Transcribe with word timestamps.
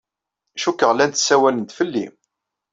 Cikkeɣ 0.61 0.91
llant 0.93 1.19
ssawalent 1.21 1.75
fell-i. 1.77 2.05